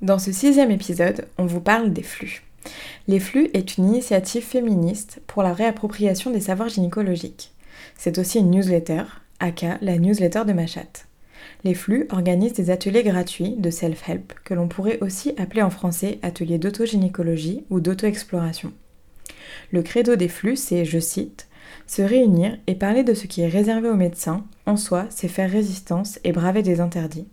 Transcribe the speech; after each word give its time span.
Dans 0.00 0.20
ce 0.20 0.30
sixième 0.30 0.70
épisode, 0.70 1.26
on 1.38 1.46
vous 1.46 1.60
parle 1.60 1.92
des 1.92 2.04
flux. 2.04 2.44
Les 3.08 3.18
flux 3.18 3.50
est 3.52 3.76
une 3.76 3.86
initiative 3.86 4.44
féministe 4.44 5.20
pour 5.26 5.42
la 5.42 5.52
réappropriation 5.52 6.30
des 6.30 6.38
savoirs 6.38 6.68
gynécologiques. 6.68 7.50
C'est 7.96 8.18
aussi 8.18 8.38
une 8.38 8.52
newsletter, 8.52 9.02
aka 9.40 9.76
la 9.80 9.98
newsletter 9.98 10.44
de 10.46 10.52
Machat. 10.52 11.06
Les 11.64 11.74
flux 11.74 12.06
organisent 12.10 12.52
des 12.52 12.70
ateliers 12.70 13.02
gratuits 13.02 13.56
de 13.58 13.70
self-help 13.70 14.34
que 14.44 14.54
l'on 14.54 14.68
pourrait 14.68 15.00
aussi 15.00 15.34
appeler 15.36 15.62
en 15.62 15.70
français 15.70 16.20
ateliers 16.22 16.58
d'autogynécologie 16.58 17.64
ou 17.68 17.80
d'auto-exploration. 17.80 18.72
Le 19.72 19.82
credo 19.82 20.14
des 20.14 20.28
flux, 20.28 20.54
c'est, 20.54 20.84
je 20.84 21.00
cite, 21.00 21.48
se 21.88 22.02
réunir 22.02 22.56
et 22.68 22.76
parler 22.76 23.02
de 23.02 23.14
ce 23.14 23.26
qui 23.26 23.40
est 23.40 23.48
réservé 23.48 23.88
aux 23.88 23.96
médecins, 23.96 24.46
en 24.64 24.76
soi, 24.76 25.06
c'est 25.10 25.26
faire 25.26 25.50
résistance 25.50 26.20
et 26.22 26.30
braver 26.30 26.62
des 26.62 26.80
interdits 26.80 27.26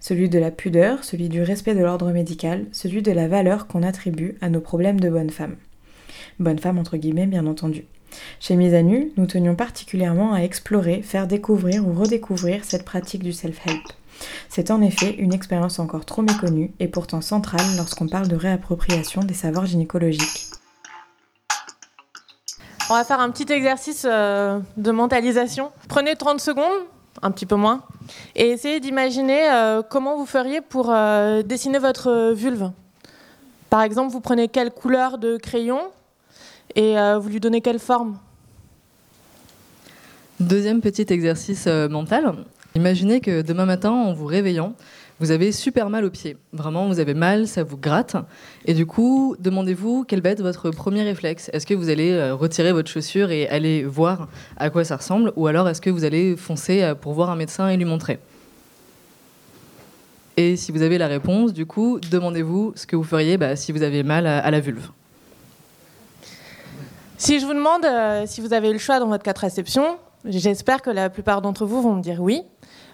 celui 0.00 0.28
de 0.28 0.38
la 0.38 0.50
pudeur, 0.50 1.04
celui 1.04 1.28
du 1.28 1.42
respect 1.42 1.74
de 1.74 1.80
l'ordre 1.80 2.10
médical, 2.10 2.66
celui 2.72 3.02
de 3.02 3.12
la 3.12 3.28
valeur 3.28 3.66
qu'on 3.66 3.82
attribue 3.82 4.36
à 4.40 4.48
nos 4.48 4.60
problèmes 4.60 5.00
de 5.00 5.10
bonne 5.10 5.30
femme. 5.30 5.56
Bonne 6.38 6.58
femme 6.58 6.78
entre 6.78 6.96
guillemets 6.96 7.26
bien 7.26 7.46
entendu. 7.46 7.84
Chez 8.40 8.56
Mise 8.56 8.74
à 8.74 8.82
Nu, 8.82 9.12
nous 9.16 9.26
tenions 9.26 9.54
particulièrement 9.54 10.34
à 10.34 10.40
explorer, 10.40 11.02
faire 11.02 11.26
découvrir 11.26 11.86
ou 11.86 11.92
redécouvrir 11.92 12.64
cette 12.64 12.84
pratique 12.84 13.22
du 13.22 13.32
self-help. 13.32 13.82
C'est 14.48 14.70
en 14.70 14.82
effet 14.82 15.14
une 15.14 15.32
expérience 15.32 15.78
encore 15.78 16.04
trop 16.04 16.22
méconnue 16.22 16.72
et 16.78 16.88
pourtant 16.88 17.20
centrale 17.20 17.76
lorsqu'on 17.76 18.08
parle 18.08 18.28
de 18.28 18.36
réappropriation 18.36 19.22
des 19.22 19.34
savoirs 19.34 19.66
gynécologiques. 19.66 20.50
On 22.90 22.94
va 22.94 23.04
faire 23.04 23.20
un 23.20 23.30
petit 23.30 23.50
exercice 23.50 24.06
euh, 24.08 24.58
de 24.76 24.90
mentalisation. 24.90 25.72
Prenez 25.88 26.14
30 26.14 26.40
secondes 26.40 26.82
un 27.20 27.30
petit 27.30 27.46
peu 27.46 27.56
moins. 27.56 27.82
Et 28.34 28.50
essayez 28.50 28.80
d'imaginer 28.80 29.48
euh, 29.50 29.82
comment 29.82 30.16
vous 30.16 30.26
feriez 30.26 30.60
pour 30.60 30.90
euh, 30.90 31.42
dessiner 31.42 31.78
votre 31.78 32.32
vulve. 32.32 32.70
Par 33.68 33.82
exemple, 33.82 34.12
vous 34.12 34.20
prenez 34.20 34.48
quelle 34.48 34.70
couleur 34.70 35.18
de 35.18 35.36
crayon 35.36 35.80
et 36.74 36.98
euh, 36.98 37.18
vous 37.18 37.28
lui 37.28 37.40
donnez 37.40 37.60
quelle 37.60 37.78
forme 37.78 38.18
Deuxième 40.40 40.80
petit 40.80 41.06
exercice 41.08 41.66
mental. 41.66 42.34
Imaginez 42.74 43.20
que 43.20 43.42
demain 43.42 43.66
matin, 43.66 43.90
en 43.90 44.12
vous 44.12 44.26
réveillant, 44.26 44.74
vous 45.20 45.30
avez 45.30 45.52
super 45.52 45.88
mal 45.88 46.04
aux 46.04 46.10
pieds. 46.10 46.36
Vraiment, 46.52 46.88
vous 46.88 46.98
avez 46.98 47.14
mal, 47.14 47.46
ça 47.46 47.62
vous 47.62 47.76
gratte. 47.76 48.16
Et 48.64 48.74
du 48.74 48.86
coup, 48.86 49.36
demandez-vous 49.38 50.04
quel 50.06 50.20
va 50.20 50.30
être 50.30 50.42
votre 50.42 50.70
premier 50.70 51.02
réflexe. 51.02 51.48
Est-ce 51.52 51.66
que 51.66 51.74
vous 51.74 51.90
allez 51.90 52.12
euh, 52.12 52.34
retirer 52.34 52.72
votre 52.72 52.90
chaussure 52.90 53.30
et 53.30 53.48
aller 53.48 53.84
voir 53.84 54.28
à 54.56 54.70
quoi 54.70 54.84
ça 54.84 54.96
ressemble 54.96 55.32
Ou 55.36 55.46
alors 55.46 55.68
est-ce 55.68 55.80
que 55.80 55.90
vous 55.90 56.04
allez 56.04 56.36
foncer 56.36 56.82
euh, 56.82 56.94
pour 56.94 57.12
voir 57.12 57.30
un 57.30 57.36
médecin 57.36 57.68
et 57.68 57.76
lui 57.76 57.84
montrer? 57.84 58.18
Et 60.36 60.56
si 60.56 60.72
vous 60.72 60.82
avez 60.82 60.98
la 60.98 61.08
réponse, 61.08 61.52
du 61.52 61.66
coup, 61.66 62.00
demandez-vous 62.10 62.72
ce 62.74 62.86
que 62.86 62.96
vous 62.96 63.04
feriez 63.04 63.36
bah, 63.36 63.54
si 63.54 63.70
vous 63.70 63.82
avez 63.82 64.02
mal 64.02 64.26
à, 64.26 64.50
la 64.50 64.60
vulve. 64.60 64.88
Si 67.18 67.38
je 67.38 67.46
vous 67.46 67.54
demande 67.54 67.84
euh, 67.84 68.24
si 68.26 68.40
vous 68.40 68.52
avez 68.54 68.70
eu 68.70 68.72
le 68.72 68.78
choix 68.78 68.98
dans 68.98 69.08
votre 69.08 69.24
contraception, 69.24 69.98
j'espère 70.24 70.80
que 70.80 70.90
la 70.90 71.10
plupart 71.10 71.42
d'entre 71.42 71.66
vous 71.66 71.82
vont 71.82 71.94
me 71.94 72.02
dire 72.02 72.20
oui. 72.20 72.42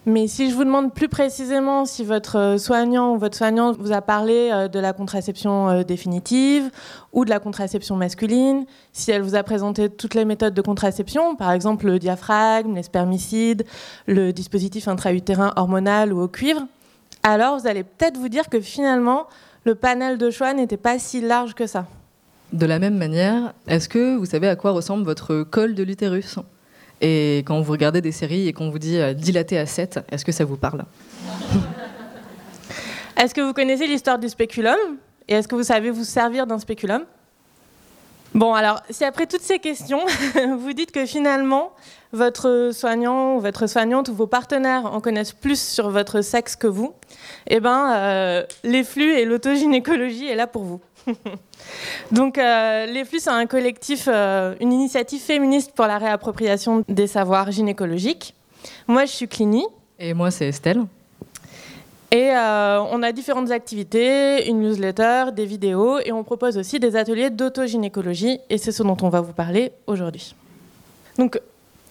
Mais 0.09 0.27
si 0.27 0.48
je 0.48 0.55
vous 0.55 0.64
demande 0.64 0.95
plus 0.95 1.09
précisément 1.09 1.84
si 1.84 2.03
votre 2.03 2.37
euh, 2.39 2.56
soignant 2.56 3.14
ou 3.14 3.19
votre 3.19 3.37
soignante 3.37 3.77
vous 3.78 3.92
a 3.92 4.01
parlé 4.01 4.48
euh, 4.50 4.67
de 4.67 4.78
la 4.78 4.95
contraception 4.95 5.69
euh, 5.69 5.83
définitive 5.83 6.70
ou 7.12 7.27
de 7.27 7.31
la 7.31 7.41
contraception 7.41 7.95
masculine, 7.95 8.65
si 8.95 9.11
elle 9.11 9.20
vous 9.20 9.34
a 9.34 9.42
présenté 9.42 9.91
toutes 9.91 10.15
les 10.15 10.25
méthodes 10.25 10.55
de 10.55 10.62
contraception, 10.62 11.37
par 11.37 11.53
exemple 11.53 11.84
le 11.84 11.98
diaphragme, 11.98 12.75
les 12.75 12.84
spermicides, 12.84 13.67
le 14.06 14.33
dispositif 14.33 14.89
intra-utérin 14.89 15.53
hormonal 15.56 16.15
ou 16.15 16.22
au 16.22 16.28
cuivre, 16.28 16.62
alors 17.22 17.59
vous 17.59 17.67
allez 17.67 17.84
peut-être 17.84 18.17
vous 18.17 18.31
dire 18.31 18.48
que 18.48 18.62
finalement 18.62 19.27
le 19.65 19.75
panel 19.75 20.17
de 20.17 20.31
choix 20.31 20.55
n'était 20.55 20.78
pas 20.78 20.98
si 20.98 21.20
large 21.20 21.53
que 21.53 21.67
ça. 21.67 21.84
De 22.55 22.65
la 22.65 22.78
même 22.78 22.97
manière, 22.97 23.53
est-ce 23.67 23.91
que 23.91 24.17
vous 24.17 24.25
savez 24.25 24.48
à 24.48 24.56
quoi 24.56 24.70
ressemble 24.70 25.05
votre 25.05 25.43
col 25.43 25.75
de 25.75 25.83
l'utérus? 25.83 26.39
Et 27.00 27.38
quand 27.47 27.60
vous 27.60 27.72
regardez 27.72 28.00
des 28.00 28.12
séries 28.12 28.48
et 28.48 28.53
qu'on 28.53 28.70
vous 28.70 28.78
dit 28.78 28.98
euh, 28.98 29.14
dilaté 29.14 29.59
à 29.59 29.66
7, 29.66 30.00
est-ce 30.10 30.25
que 30.25 30.32
ça 30.32 30.44
vous 30.44 30.56
parle? 30.56 30.84
Est-ce 33.16 33.34
que 33.34 33.41
vous 33.41 33.53
connaissez 33.53 33.86
l'histoire 33.86 34.19
du 34.19 34.28
spéculum? 34.28 34.76
Et 35.28 35.34
est-ce 35.34 35.48
que 35.48 35.54
vous 35.54 35.64
savez 35.64 35.91
vous 35.91 36.04
servir 36.04 36.47
d'un 36.47 36.58
spéculum? 36.58 37.04
Bon, 38.34 38.53
alors, 38.54 38.82
si 38.91 39.04
après 39.04 39.26
toutes 39.26 39.42
ces 39.42 39.58
questions, 39.58 40.00
vous 40.58 40.72
dites 40.72 40.92
que 40.92 41.06
finalement, 41.06 41.72
votre 42.12 42.70
soignant 42.72 43.37
ou 43.37 43.41
votre 43.41 43.66
soignante 43.66 44.08
ou 44.08 44.14
vos 44.14 44.26
partenaires 44.26 44.87
en 44.87 45.00
connaissent 45.00 45.32
plus 45.32 45.60
sur 45.60 45.91
votre 45.91 46.20
sexe 46.20 46.54
que 46.54 46.66
vous, 46.66 46.94
eh 47.47 47.58
ben, 47.60 47.92
euh, 47.97 48.42
les 48.64 48.84
flux 48.84 49.12
et 49.12 49.25
l'autogynécologie 49.25 50.26
est 50.26 50.37
là 50.37 50.47
pour 50.47 50.64
vous. 50.64 50.81
Donc, 52.12 52.38
euh, 52.38 52.86
Les 52.86 53.04
Flux, 53.04 53.20
c'est 53.20 53.30
un 53.30 53.46
collectif, 53.46 54.08
euh, 54.08 54.54
une 54.60 54.72
initiative 54.72 55.20
féministe 55.20 55.72
pour 55.74 55.86
la 55.86 55.98
réappropriation 55.98 56.84
des 56.88 57.06
savoirs 57.06 57.50
gynécologiques. 57.50 58.34
Moi, 58.86 59.04
je 59.04 59.12
suis 59.12 59.28
Clini. 59.28 59.64
Et 59.98 60.14
moi, 60.14 60.30
c'est 60.30 60.48
Estelle. 60.48 60.82
Et 62.10 62.30
euh, 62.30 62.80
on 62.91 63.02
a 63.02 63.12
différentes 63.12 63.50
activités, 63.50 64.48
une 64.48 64.60
newsletter, 64.60 65.26
des 65.34 65.44
vidéos, 65.44 65.98
et 65.98 66.10
on 66.10 66.24
propose 66.24 66.56
aussi 66.56 66.80
des 66.80 66.96
ateliers 66.96 67.28
d'autogynécologie, 67.28 68.40
et 68.48 68.56
c'est 68.56 68.72
ce 68.72 68.82
dont 68.82 68.96
on 69.02 69.10
va 69.10 69.20
vous 69.20 69.34
parler 69.34 69.72
aujourd'hui. 69.86 70.34
Donc, 71.19 71.38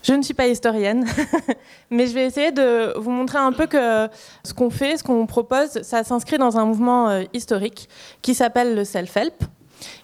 je 0.07 0.13
ne 0.13 0.21
suis 0.21 0.33
pas 0.33 0.47
historienne, 0.47 1.05
mais 1.89 2.07
je 2.07 2.13
vais 2.13 2.25
essayer 2.25 2.51
de 2.51 2.97
vous 2.97 3.11
montrer 3.11 3.39
un 3.39 3.51
peu 3.51 3.67
que 3.67 4.07
ce 4.43 4.53
qu'on 4.53 4.69
fait, 4.69 4.97
ce 4.97 5.03
qu'on 5.03 5.25
propose, 5.25 5.81
ça 5.81 6.03
s'inscrit 6.03 6.37
dans 6.37 6.57
un 6.57 6.65
mouvement 6.65 7.23
historique 7.33 7.89
qui 8.21 8.33
s'appelle 8.33 8.75
le 8.75 8.85
self-help. 8.85 9.43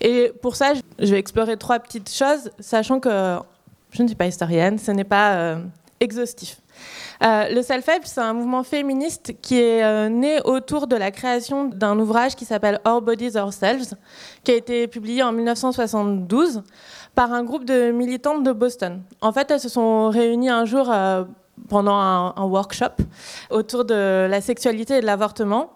Et 0.02 0.32
pour 0.42 0.56
ça, 0.56 0.74
je 1.00 1.12
vais 1.12 1.20
explorer 1.20 1.58
trois 1.58 1.80
petites 1.80 2.12
choses, 2.12 2.52
sachant 2.60 3.00
que 3.00 3.38
je 3.94 4.02
ne 4.02 4.08
suis 4.08 4.16
pas 4.16 4.28
historienne, 4.28 4.78
ce 4.80 4.92
n'est 4.92 5.04
pas 5.04 5.36
euh, 5.36 5.60
exhaustif. 6.00 6.58
Euh, 7.24 7.50
le 7.50 7.62
self-help, 7.62 8.04
c'est 8.06 8.22
un 8.22 8.34
mouvement 8.34 8.64
féministe 8.64 9.34
qui 9.42 9.60
est 9.60 9.84
euh, 9.84 10.10
né 10.10 10.40
autour 10.44 10.88
de 10.88 10.96
la 10.96 11.12
création 11.12 11.66
d'un 11.66 11.98
ouvrage 12.00 12.36
qui 12.36 12.46
s'appelle 12.46 12.80
Our 12.86 13.02
Bodies 13.02 13.38
Ourselves, 13.38 13.96
qui 14.44 14.52
a 14.52 14.56
été 14.56 14.88
publié 14.88 15.24
en 15.24 15.32
1972 15.32 16.64
par 17.16 17.32
un 17.32 17.44
groupe 17.44 17.66
de 17.66 17.92
militantes 17.92 18.44
de 18.44 18.52
Boston. 18.52 19.02
En 19.22 19.32
fait, 19.32 19.52
elles 19.52 19.60
se 19.60 19.70
sont 19.70 20.10
réunies 20.10 20.50
un 20.50 20.66
jour 20.66 20.92
pendant 21.70 21.96
un, 21.96 22.44
workshop 22.44 23.04
autour 23.50 23.86
de 23.86 24.28
la 24.30 24.42
sexualité 24.42 24.98
et 24.98 25.02
de 25.02 25.06
l'avortement. 25.06 25.72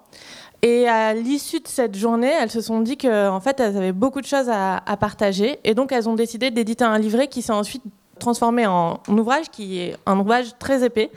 Et 0.63 0.87
à 0.87 1.13
l'issue 1.13 1.59
de 1.59 1.67
cette 1.67 1.95
journée, 1.95 2.31
elles 2.41 2.49
se 2.49 2.61
sont 2.61 2.81
dit 2.81 2.97
qu'en 2.97 3.35
en 3.35 3.39
fait, 3.39 3.59
elles 3.59 3.77
avaient 3.77 3.91
beaucoup 3.91 4.21
de 4.21 4.25
choses 4.25 4.49
à, 4.49 4.81
partager. 4.99 5.59
Et 5.63 5.75
donc, 5.75 5.91
elles 5.91 6.09
ont 6.09 6.15
décidé 6.15 6.49
d'éditer 6.49 6.83
un 6.83 6.97
livret 6.97 7.27
qui 7.27 7.41
s'est 7.41 7.53
ensuite 7.53 7.83
transformé 8.17 8.65
en, 8.67 8.99
ouvrage, 9.07 9.49
qui 9.51 9.79
est 9.79 9.95
un 10.05 10.19
ouvrage 10.19 10.57
très 10.59 10.83
épais. 10.83 11.11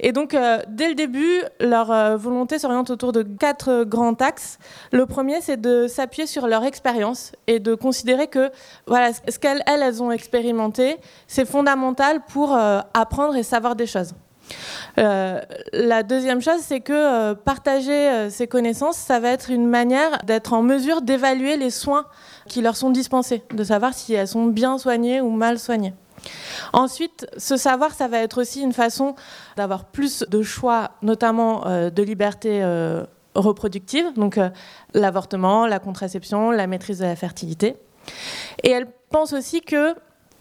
Et 0.00 0.12
donc, 0.12 0.34
euh, 0.34 0.58
dès 0.68 0.88
le 0.88 0.94
début, 0.94 1.42
leur 1.60 1.90
euh, 1.90 2.16
volonté 2.16 2.58
s'oriente 2.58 2.90
autour 2.90 3.12
de 3.12 3.22
quatre 3.22 3.84
grands 3.84 4.14
axes. 4.14 4.58
Le 4.92 5.06
premier, 5.06 5.40
c'est 5.40 5.60
de 5.60 5.86
s'appuyer 5.86 6.26
sur 6.26 6.46
leur 6.46 6.64
expérience 6.64 7.32
et 7.46 7.58
de 7.60 7.74
considérer 7.74 8.26
que 8.26 8.50
voilà, 8.86 9.12
ce 9.12 9.38
qu'elles 9.38 9.62
elles 9.66 10.02
ont 10.02 10.10
expérimenté, 10.10 10.96
c'est 11.26 11.44
fondamental 11.44 12.20
pour 12.28 12.54
euh, 12.54 12.80
apprendre 12.94 13.36
et 13.36 13.42
savoir 13.42 13.76
des 13.76 13.86
choses. 13.86 14.14
Euh, 14.98 15.40
la 15.72 16.02
deuxième 16.02 16.40
chose, 16.42 16.60
c'est 16.60 16.80
que 16.80 17.32
partager 17.32 17.92
euh, 17.92 18.30
ces 18.30 18.46
connaissances, 18.46 18.96
ça 18.96 19.18
va 19.18 19.30
être 19.30 19.50
une 19.50 19.66
manière 19.66 20.18
d'être 20.24 20.52
en 20.52 20.62
mesure 20.62 21.02
d'évaluer 21.02 21.56
les 21.56 21.70
soins 21.70 22.04
qui 22.46 22.60
leur 22.60 22.76
sont 22.76 22.90
dispensés, 22.90 23.42
de 23.52 23.64
savoir 23.64 23.94
si 23.94 24.12
elles 24.14 24.28
sont 24.28 24.46
bien 24.46 24.78
soignées 24.78 25.20
ou 25.20 25.30
mal 25.30 25.58
soignées. 25.58 25.94
Ensuite, 26.72 27.26
ce 27.36 27.56
savoir, 27.56 27.92
ça 27.92 28.08
va 28.08 28.18
être 28.18 28.40
aussi 28.40 28.62
une 28.62 28.72
façon 28.72 29.14
d'avoir 29.56 29.84
plus 29.84 30.24
de 30.28 30.42
choix, 30.42 30.92
notamment 31.02 31.64
de 31.64 32.02
liberté 32.02 32.64
reproductive, 33.34 34.12
donc 34.14 34.38
l'avortement, 34.92 35.66
la 35.66 35.78
contraception, 35.78 36.50
la 36.50 36.66
maîtrise 36.66 36.98
de 36.98 37.04
la 37.04 37.16
fertilité. 37.16 37.76
Et 38.62 38.70
elle 38.70 38.86
pense 39.10 39.32
aussi 39.32 39.60
que 39.60 39.94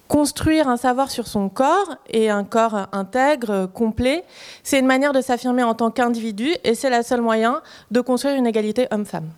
construire 0.07 0.67
un 0.67 0.77
savoir 0.77 1.09
sur 1.09 1.27
son 1.27 1.49
corps 1.49 1.95
et 2.07 2.29
un 2.29 2.43
corps 2.43 2.87
intègre, 2.91 3.67
complet, 3.73 4.25
c'est 4.61 4.79
une 4.79 4.85
manière 4.85 5.13
de 5.13 5.21
s'affirmer 5.21 5.63
en 5.63 5.73
tant 5.73 5.91
qu'individu 5.91 6.49
et 6.63 6.75
c'est 6.75 6.95
le 6.95 7.01
seul 7.03 7.21
moyen 7.21 7.61
de 7.89 8.01
construire 8.01 8.35
une 8.35 8.45
égalité 8.45 8.87
homme-femme. 8.91 9.29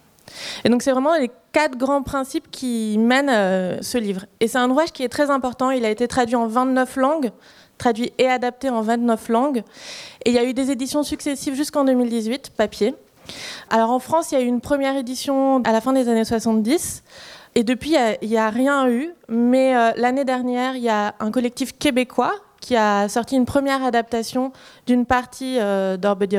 Et 0.63 0.69
donc 0.69 0.81
c'est 0.81 0.91
vraiment 0.91 1.15
les 1.15 1.31
quatre 1.51 1.77
grands 1.77 2.03
principes 2.03 2.49
qui 2.51 2.97
mènent 2.97 3.29
euh, 3.29 3.81
ce 3.81 3.97
livre. 3.97 4.25
Et 4.39 4.47
c'est 4.47 4.57
un 4.57 4.69
ouvrage 4.69 4.91
qui 4.91 5.03
est 5.03 5.09
très 5.09 5.29
important, 5.29 5.71
il 5.71 5.85
a 5.85 5.89
été 5.89 6.07
traduit 6.07 6.35
en 6.35 6.47
29 6.47 6.95
langues, 6.97 7.31
traduit 7.77 8.11
et 8.17 8.27
adapté 8.27 8.69
en 8.69 8.81
29 8.81 9.29
langues. 9.29 9.63
Et 10.25 10.29
il 10.29 10.35
y 10.35 10.39
a 10.39 10.43
eu 10.43 10.53
des 10.53 10.71
éditions 10.71 11.03
successives 11.03 11.55
jusqu'en 11.55 11.85
2018, 11.85 12.51
papier. 12.57 12.95
Alors 13.69 13.91
en 13.91 13.99
France, 13.99 14.31
il 14.31 14.35
y 14.35 14.37
a 14.37 14.41
eu 14.41 14.47
une 14.47 14.61
première 14.61 14.95
édition 14.95 15.61
à 15.63 15.71
la 15.71 15.81
fin 15.81 15.93
des 15.93 16.07
années 16.09 16.25
70. 16.25 17.03
Et 17.55 17.63
depuis, 17.63 17.95
il 18.21 18.29
n'y 18.29 18.37
a, 18.37 18.49
rien 18.49 18.89
eu. 18.89 19.13
Mais 19.29 19.75
euh, 19.75 19.91
l'année 19.95 20.25
dernière, 20.25 20.75
il 20.75 20.83
y 20.83 20.89
a 20.89 21.15
un 21.19 21.31
collectif 21.31 21.77
québécois 21.77 22.33
qui 22.59 22.75
a 22.75 23.07
sorti 23.09 23.35
une 23.35 23.45
première 23.45 23.83
adaptation 23.83 24.51
d'une 24.87 25.05
partie 25.05 25.57
euh, 25.59 25.97
d'Orbody 25.97 26.37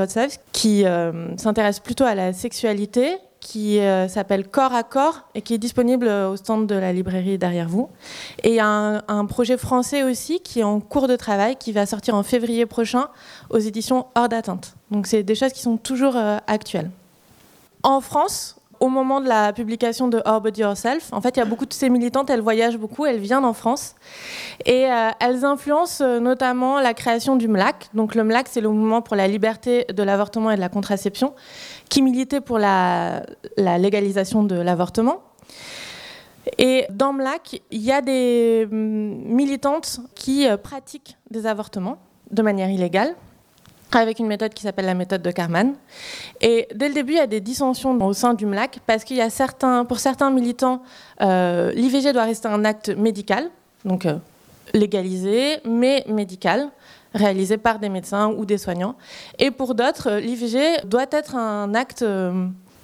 qui 0.52 0.84
euh, 0.84 1.36
s'intéresse 1.36 1.80
plutôt 1.80 2.04
à 2.04 2.14
la 2.14 2.32
sexualité, 2.32 3.16
qui 3.46 3.78
euh, 3.78 4.08
s'appelle 4.08 4.48
Corps 4.48 4.74
à 4.74 4.82
Corps 4.82 5.22
et 5.36 5.40
qui 5.40 5.54
est 5.54 5.58
disponible 5.58 6.08
au 6.08 6.34
stand 6.34 6.66
de 6.66 6.74
la 6.74 6.92
librairie 6.92 7.38
derrière 7.38 7.68
vous. 7.68 7.88
Et 8.42 8.48
il 8.48 8.54
y 8.56 8.60
a 8.60 8.66
un, 8.66 9.02
un, 9.06 9.24
projet 9.24 9.56
français 9.56 10.02
aussi 10.02 10.40
qui 10.40 10.60
est 10.60 10.64
en 10.64 10.80
cours 10.80 11.06
de 11.06 11.14
travail, 11.14 11.54
qui 11.54 11.70
va 11.70 11.86
sortir 11.86 12.16
en 12.16 12.24
février 12.24 12.66
prochain 12.66 13.06
aux 13.50 13.58
éditions 13.58 14.06
Hors 14.16 14.28
d'atteinte. 14.28 14.74
Donc 14.90 15.06
c'est 15.06 15.22
des 15.22 15.36
choses 15.36 15.52
qui 15.52 15.60
sont 15.60 15.76
toujours 15.76 16.16
euh, 16.16 16.38
actuelles. 16.48 16.90
En 17.84 18.00
France, 18.00 18.56
au 18.80 18.88
moment 18.88 19.20
de 19.20 19.28
la 19.28 19.52
publication 19.52 20.08
de 20.08 20.22
Our 20.26 20.40
Body 20.40 20.60
Yourself, 20.60 21.12
en 21.12 21.20
fait, 21.20 21.36
il 21.36 21.40
y 21.40 21.42
a 21.42 21.46
beaucoup 21.46 21.66
de 21.66 21.72
ces 21.72 21.90
militantes, 21.90 22.30
elles 22.30 22.40
voyagent 22.40 22.78
beaucoup, 22.78 23.06
elles 23.06 23.18
viennent 23.18 23.44
en 23.44 23.52
France 23.52 23.94
et 24.64 24.86
euh, 24.86 25.10
elles 25.20 25.44
influencent 25.44 26.02
euh, 26.04 26.20
notamment 26.20 26.80
la 26.80 26.94
création 26.94 27.36
du 27.36 27.48
MLAC. 27.48 27.88
Donc 27.94 28.14
le 28.14 28.24
MLAC, 28.24 28.48
c'est 28.48 28.60
le 28.60 28.68
mouvement 28.68 29.02
pour 29.02 29.16
la 29.16 29.28
liberté 29.28 29.86
de 29.92 30.02
l'avortement 30.02 30.50
et 30.50 30.56
de 30.56 30.60
la 30.60 30.68
contraception, 30.68 31.34
qui 31.88 32.02
militait 32.02 32.40
pour 32.40 32.58
la, 32.58 33.22
la 33.56 33.78
légalisation 33.78 34.42
de 34.42 34.56
l'avortement. 34.56 35.22
Et 36.58 36.86
dans 36.90 37.12
MLAC, 37.12 37.62
il 37.70 37.82
y 37.82 37.92
a 37.92 38.00
des 38.00 38.68
hum, 38.70 38.78
militantes 39.24 40.00
qui 40.14 40.48
euh, 40.48 40.56
pratiquent 40.56 41.16
des 41.30 41.46
avortements 41.46 41.98
de 42.30 42.42
manière 42.42 42.70
illégale 42.70 43.14
avec 43.92 44.18
une 44.18 44.26
méthode 44.26 44.52
qui 44.52 44.62
s'appelle 44.62 44.86
la 44.86 44.94
méthode 44.94 45.22
de 45.22 45.30
Karman. 45.30 45.74
Et 46.40 46.68
dès 46.74 46.88
le 46.88 46.94
début, 46.94 47.12
il 47.12 47.18
y 47.18 47.20
a 47.20 47.26
des 47.26 47.40
dissensions 47.40 47.96
au 48.04 48.12
sein 48.12 48.34
du 48.34 48.46
MLAC 48.46 48.80
parce 48.86 49.04
qu'il 49.04 49.16
y 49.16 49.20
a 49.20 49.30
certains, 49.30 49.84
pour 49.84 49.98
certains 49.98 50.30
militants, 50.30 50.82
euh, 51.22 51.72
l'IVG 51.72 52.12
doit 52.12 52.24
rester 52.24 52.48
un 52.48 52.64
acte 52.64 52.90
médical, 52.90 53.50
donc 53.84 54.06
euh, 54.06 54.16
légalisé, 54.74 55.58
mais 55.64 56.04
médical, 56.08 56.68
réalisé 57.14 57.56
par 57.56 57.78
des 57.78 57.88
médecins 57.88 58.28
ou 58.28 58.44
des 58.44 58.58
soignants. 58.58 58.96
Et 59.38 59.50
pour 59.50 59.74
d'autres, 59.74 60.10
euh, 60.10 60.20
l'IVG 60.20 60.84
doit 60.84 61.06
être 61.10 61.36
un 61.36 61.74
acte 61.74 62.04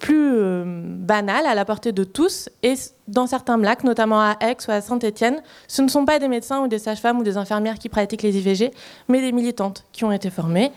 plus 0.03 0.33
euh, 0.35 0.65
banal, 0.67 1.47
à 1.47 1.55
la 1.55 1.65
portée 1.65 1.93
de 1.93 2.03
tous. 2.03 2.51
Et 2.63 2.75
dans 3.07 3.29
certains 3.29 3.57
MLAC, 3.57 3.85
notamment 3.85 4.21
à 4.21 4.37
Aix 4.41 4.57
ou 4.67 4.71
à 4.73 4.81
Saint-Étienne, 4.81 5.41
ce 5.69 5.81
ne 5.81 5.89
sont 5.89 6.05
pas 6.05 6.19
des 6.19 6.29
médecins 6.29 6.61
ou 6.61 6.69
des 6.69 6.81
sages-femmes 6.81 7.21
ou 7.21 7.23
des 7.23 7.37
infirmières 7.37 7.79
qui 7.79 7.89
pratiquent 7.89 8.23
les 8.23 8.37
IVG, 8.37 8.73
mais 9.09 9.21
des 9.21 9.33
militantes 9.33 9.85
qui 9.93 10.05
ont 10.05 10.13
été 10.13 10.29
formées. 10.29 10.73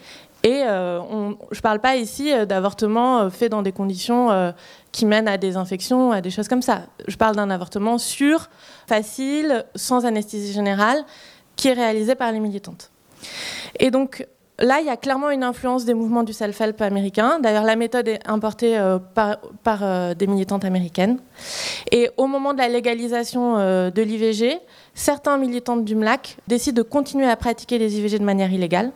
Et 0.45 0.61
euh, 0.63 0.99
je 1.51 1.57
ne 1.57 1.61
parle 1.61 1.79
pas 1.79 1.95
ici 1.95 2.31
euh, 2.31 2.45
d'avortement 2.45 3.21
euh, 3.21 3.29
fait 3.31 3.49
dans 3.49 3.63
des 3.63 3.71
conditions 3.71 4.53
qui 4.91 5.07
mènent 5.07 5.27
à 5.27 5.37
des 5.37 5.57
infections, 5.57 6.11
à 6.11 6.21
des 6.21 6.29
choses 6.29 6.47
comme 6.47 6.61
ça. 6.61 6.83
Je 7.07 7.17
parle 7.17 7.35
d'un 7.35 7.49
avortement 7.49 7.97
sûr, 7.97 8.47
facile, 8.87 9.65
sans 9.73 10.05
anesthésie 10.05 10.53
générale, 10.53 11.03
qui 11.55 11.69
est 11.69 11.73
réalisé 11.73 12.13
par 12.13 12.31
les 12.31 12.39
militantes. 12.39 12.91
Et 13.79 13.89
donc, 13.89 14.27
Là, 14.59 14.79
il 14.79 14.85
y 14.85 14.89
a 14.89 14.95
clairement 14.95 15.31
une 15.31 15.43
influence 15.43 15.83
des 15.83 15.93
mouvements 15.93 16.23
du 16.23 16.31
self-help 16.31 16.81
américain. 16.81 17.39
D'ailleurs, 17.41 17.65
la 17.65 17.75
méthode 17.75 18.07
est 18.07 18.25
importée 18.25 18.77
euh, 18.77 18.99
par, 18.99 19.37
euh, 19.83 20.13
des 20.13 20.27
militantes 20.27 20.63
américaines. 20.63 21.19
Et 21.91 22.09
au 22.15 22.27
moment 22.27 22.53
de 22.53 22.59
la 22.59 22.69
légalisation 22.69 23.57
euh, 23.57 23.91
de 23.91 24.01
l'IVG, 24.01 24.59
certains 24.93 25.37
militants 25.37 25.75
du 25.75 25.95
MLAC 25.95 26.37
décident 26.47 26.77
de 26.77 26.83
continuer 26.83 27.29
à 27.29 27.35
pratiquer 27.35 27.77
les 27.77 27.97
IVG 27.99 28.19
de 28.19 28.23
manière 28.23 28.51
illégale 28.51 28.91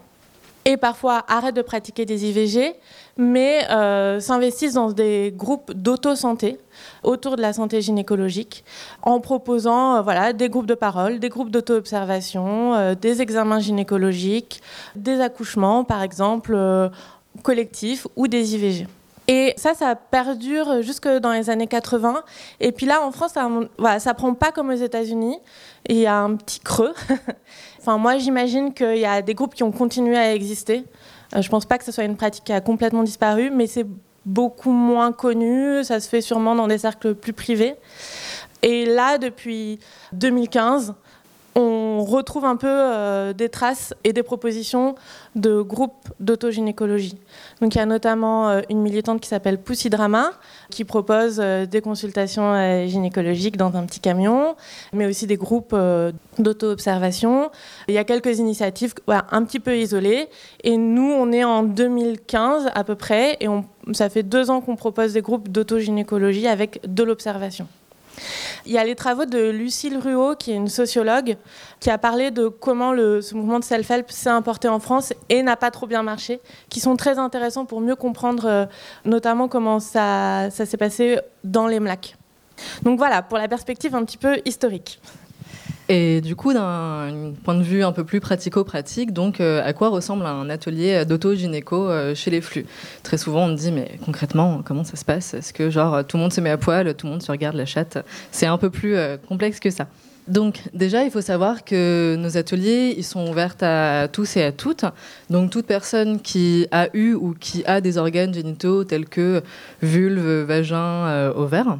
et 0.66 0.78
parfois 0.78 1.24
arrêtent 1.28 1.56
de 1.56 1.62
pratiquer 1.62 2.06
des 2.06 2.26
IVG, 2.30 2.76
mais 3.18 3.70
euh, 3.72 4.20
s'investissent 4.20 4.74
dans 4.74 4.92
des 4.92 5.34
groupes 5.36 5.74
d'auto-santé 5.74 6.60
autour 7.04 7.36
de 7.36 7.42
la 7.42 7.54
santé 7.54 7.82
gynécologique, 7.82 8.64
en 9.02 9.20
proposant 9.20 9.96
euh, 9.96 10.02
voilà, 10.02 10.34
des 10.34 10.50
groupes 10.50 10.66
de 10.68 10.76
parole, 10.76 11.20
des 11.20 11.30
groupes 11.30 11.50
d'auto-observation, 11.50 12.76
euh, 12.76 12.96
des 12.96 13.22
examens 13.22 13.60
gynécologiques, 13.60 14.62
des 14.96 15.20
accouchements, 15.22 15.84
par 15.84 16.04
exemple, 16.04 16.54
euh, 16.56 16.90
collectifs 17.44 18.08
ou 18.16 18.28
des 18.28 18.56
IVG. 18.56 18.88
Et 19.32 19.54
ça, 19.58 19.76
ça 19.76 19.94
perdure 19.96 20.82
jusque 20.82 21.08
dans 21.08 21.32
les 21.32 21.52
années 21.52 21.68
80. 21.68 22.24
Et 22.60 22.72
puis 22.72 22.88
là, 22.88 23.06
en 23.06 23.12
France, 23.12 23.34
ça, 23.34 23.48
voilà, 23.78 24.00
prend 24.16 24.34
pas 24.34 24.52
comme 24.52 24.72
aux 24.72 24.74
États-Unis. 24.74 25.38
Il 25.88 25.98
y 25.98 26.08
a 26.08 26.18
un 26.18 26.36
petit 26.36 26.60
creux. 26.60 26.96
enfin, 27.80 28.00
moi, 28.00 28.18
j'imagine 28.18 28.74
qu'il 28.74 28.98
y 28.98 29.06
a 29.06 29.22
des 29.22 29.36
groupes 29.36 29.54
qui 29.54 29.62
ont 29.62 29.72
continué 29.72 30.18
à 30.18 30.34
exister. 30.34 30.84
Euh, 31.36 31.44
je 31.44 31.50
pense 31.50 31.68
pas 31.68 31.78
que 31.78 31.84
ce 31.84 31.92
soit 31.92 32.06
une 32.06 32.18
pratique 32.18 32.44
qui 32.44 32.54
a 32.54 32.60
complètement 32.60 33.04
disparu, 33.04 33.52
mais 33.52 33.68
c'est 33.68 33.86
beaucoup 34.26 34.72
moins 34.72 35.12
connu. 35.12 35.84
Ça 35.84 36.00
se 36.00 36.10
fait 36.10 36.22
sûrement 36.22 36.56
dans 36.56 36.66
des 36.66 36.80
cercles 36.80 37.14
plus 37.14 37.34
privés. 37.34 37.76
Et 38.64 38.88
là, 38.88 39.20
depuis 39.20 39.78
2015, 40.14 40.96
on 41.54 41.79
retrouve 42.04 42.46
un 42.46 42.56
peu 42.56 42.68
euh, 42.68 43.34
des 43.34 43.50
traces 43.50 43.94
et 44.04 44.14
des 44.14 44.24
propositions 44.24 44.96
de 45.36 45.62
groupes 45.62 46.10
d'autogynécologie. 46.20 47.18
Donc 47.62 47.76
il 47.76 47.78
y 47.78 47.82
a 47.82 47.86
notamment 47.86 48.50
euh, 48.50 48.62
une 48.70 48.82
militante 48.82 49.22
qui 49.22 49.28
s'appelle 49.28 49.60
Pussy 49.60 49.90
Drama, 49.90 50.32
qui 50.70 50.86
propose 50.86 51.40
euh, 51.42 51.66
des 51.66 51.82
consultations 51.82 52.88
gynécologiques 52.88 53.58
dans 53.58 53.76
un 53.76 53.86
petit 53.86 54.00
camion, 54.00 54.56
mais 54.94 55.06
aussi 55.06 55.28
des 55.28 55.38
groupes 55.38 55.76
d'auto-observation. 56.38 57.52
Il 57.88 57.94
y 57.94 57.98
a 57.98 58.04
quelques 58.04 58.40
initiatives 58.40 58.94
un 59.08 59.44
petit 59.44 59.60
peu 59.60 59.78
isolées. 59.78 60.28
Et 60.64 60.78
nous, 60.78 61.12
on 61.12 61.32
est 61.32 61.44
en 61.44 61.64
2015 61.64 62.70
à 62.74 62.84
peu 62.84 62.96
près, 62.96 63.38
et 63.40 63.48
on, 63.48 63.66
ça 63.94 64.10
fait 64.10 64.24
deux 64.24 64.50
ans 64.50 64.62
qu'on 64.62 64.76
propose 64.76 65.14
des 65.14 65.22
groupes 65.22 65.50
d'autogynécologie 65.50 66.48
avec 66.48 66.80
de 66.88 67.04
l'observation. 67.04 67.68
Il 68.66 68.72
y 68.72 68.78
a 68.78 68.84
les 68.84 68.96
travaux 68.96 69.26
de 69.26 69.50
Lucille 69.50 69.98
Ruot, 69.98 70.36
qui 70.36 70.52
est 70.52 70.56
une 70.56 70.68
sociologue, 70.68 71.38
qui 71.80 71.90
a 71.90 71.98
parlé 71.98 72.32
de 72.32 72.48
comment 72.48 72.94
ce 72.96 73.36
mouvement 73.36 73.60
de 73.60 73.64
self-help 73.64 74.12
s'est 74.12 74.30
importé 74.30 74.68
en 74.68 74.80
France 74.80 75.14
et 75.30 75.44
n'a 75.44 75.56
pas 75.56 75.72
trop 75.72 75.88
bien 75.88 76.04
marché, 76.04 76.42
qui 76.70 76.80
sont 76.80 76.96
très 76.96 77.18
intéressants 77.18 77.66
pour 77.66 77.82
mieux 77.82 77.96
comprendre 77.96 78.46
euh, 78.46 78.66
notamment 79.06 79.48
comment 79.48 79.80
ça, 79.80 80.50
ça 80.52 80.66
s'est 80.66 80.78
passé 80.78 81.20
dans 81.44 81.68
les 81.68 81.80
MLAC. 81.80 82.16
Donc 82.84 82.98
voilà, 82.98 83.22
pour 83.22 83.38
la 83.38 83.48
perspective 83.48 83.96
un 83.96 84.04
petit 84.04 84.18
peu 84.18 84.42
historique. 84.46 85.00
Et 85.92 86.22
du 86.22 86.36
coup, 86.36 86.54
d'un 86.54 87.34
point 87.44 87.56
de 87.56 87.64
vue 87.64 87.84
un 87.84 87.92
peu 87.92 88.04
plus 88.04 88.20
pratico-pratique, 88.20 89.12
donc 89.12 89.42
euh, 89.42 89.60
à 89.66 89.74
quoi 89.74 89.90
ressemble 89.90 90.24
un 90.24 90.48
atelier 90.48 91.04
d'auto-gynéco 91.04 91.90
euh, 91.90 92.14
chez 92.14 92.30
les 92.30 92.42
flux? 92.42 92.68
Très 93.02 93.18
souvent, 93.18 93.46
on 93.46 93.48
me 93.48 93.56
dit, 93.56 93.72
mais 93.72 93.98
concrètement, 94.06 94.62
comment 94.64 94.84
ça 94.84 94.98
se 94.98 95.04
passe? 95.04 95.34
Est-ce 95.34 95.52
que 95.52 95.72
genre 95.72 96.06
tout 96.06 96.18
le 96.18 96.22
monde 96.22 96.32
se 96.32 96.42
met 96.42 96.52
à 96.52 96.58
poil, 96.58 96.94
tout 96.94 97.08
le 97.08 97.14
monde 97.14 97.24
se 97.24 97.32
regarde 97.32 97.56
la 97.56 97.66
chatte? 97.66 97.98
C'est 98.32 98.46
un 98.46 98.60
peu 98.60 98.70
plus 98.70 98.96
euh, 98.96 99.18
complexe 99.18 99.60
que 99.60 99.72
ça. 99.72 99.88
Donc 100.28 100.62
déjà, 100.76 101.04
il 101.06 101.10
faut 101.10 101.22
savoir 101.22 101.66
que 101.66 102.16
nos 102.20 102.38
ateliers, 102.38 102.94
ils 102.96 103.04
sont 103.04 103.28
ouverts 103.28 103.56
à 103.62 104.08
tous 104.10 104.38
et 104.38 104.44
à 104.44 104.52
toutes. 104.52 104.86
Donc 105.32 105.50
toute 105.50 105.66
personne 105.66 106.22
qui 106.22 106.68
a 106.72 106.90
eu 106.94 107.16
ou 107.16 107.34
qui 107.34 107.66
a 107.66 107.82
des 107.82 107.98
organes 107.98 108.32
génitaux 108.32 108.84
tels 108.84 109.08
que 109.08 109.42
vulve, 109.82 110.44
vagin, 110.44 111.32
ovaire. 111.36 111.80